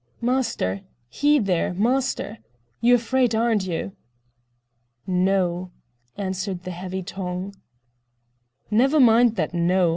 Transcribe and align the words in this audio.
"Master! 0.19 0.81
Eh 1.21 1.37
there, 1.39 1.75
master! 1.75 2.39
You're 2.79 2.95
afraid, 2.95 3.35
aren't 3.35 3.67
you?" 3.67 3.91
"No," 5.05 5.69
answered 6.17 6.63
the 6.63 6.71
heavy 6.71 7.03
tongue. 7.03 7.53
"Never 8.71 8.99
mind 8.99 9.35
that 9.35 9.53
'No. 9.53 9.89